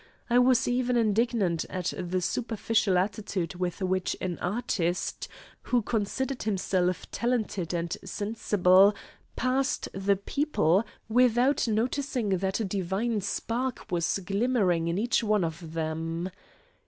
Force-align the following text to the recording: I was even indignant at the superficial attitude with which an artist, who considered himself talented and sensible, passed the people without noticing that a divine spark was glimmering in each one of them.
I 0.31 0.39
was 0.39 0.67
even 0.67 0.97
indignant 0.97 1.63
at 1.69 1.93
the 1.95 2.21
superficial 2.23 2.97
attitude 2.97 3.53
with 3.53 3.83
which 3.83 4.15
an 4.19 4.39
artist, 4.39 5.27
who 5.61 5.83
considered 5.83 6.41
himself 6.41 7.11
talented 7.11 7.71
and 7.71 7.95
sensible, 8.03 8.95
passed 9.35 9.89
the 9.93 10.15
people 10.15 10.85
without 11.07 11.67
noticing 11.67 12.29
that 12.39 12.59
a 12.59 12.65
divine 12.65 13.21
spark 13.21 13.91
was 13.91 14.17
glimmering 14.25 14.87
in 14.87 14.97
each 14.97 15.23
one 15.23 15.43
of 15.43 15.73
them. 15.73 16.31